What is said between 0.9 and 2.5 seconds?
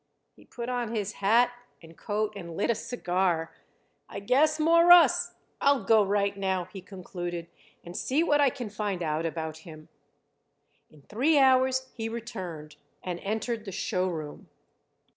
his hat and coat